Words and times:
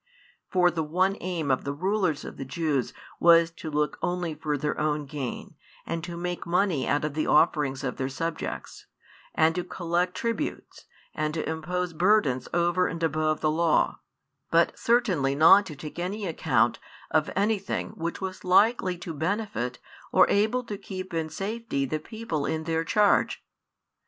For 0.49 0.71
the 0.71 0.81
one 0.81 1.15
aim 1.21 1.51
of 1.51 1.63
the 1.63 1.73
rulers 1.75 2.25
of 2.25 2.37
the 2.37 2.43
Jews 2.43 2.91
was 3.19 3.51
to 3.51 3.69
look 3.69 3.99
only 4.01 4.33
for 4.33 4.57
their 4.57 4.79
own 4.79 5.05
gain, 5.05 5.53
and 5.85 6.03
to 6.03 6.17
make 6.17 6.47
money 6.47 6.87
out 6.87 7.05
of 7.05 7.13
the 7.13 7.27
offerings 7.27 7.83
of 7.83 7.97
their 7.97 8.09
subjects, 8.09 8.87
and 9.35 9.53
to 9.53 9.63
collect 9.63 10.15
tributes, 10.15 10.85
and 11.13 11.35
to 11.35 11.47
impose 11.47 11.93
burdens 11.93 12.47
over 12.51 12.87
and 12.87 13.03
above 13.03 13.41
the 13.41 13.51
law, 13.51 13.99
but 14.49 14.75
certainly 14.75 15.35
not 15.35 15.67
to 15.67 15.75
take 15.75 15.99
any 15.99 16.25
account 16.25 16.79
of 17.11 17.29
anything 17.35 17.89
which 17.89 18.19
was 18.21 18.43
likely 18.43 18.97
to 18.97 19.13
benefit 19.13 19.77
or 20.11 20.27
able 20.31 20.63
to 20.63 20.79
keep 20.79 21.13
in 21.13 21.29
safety 21.29 21.85
the 21.85 21.99
people 21.99 22.47
in 22.47 22.63
their 22.63 22.83
charge. 22.83 23.45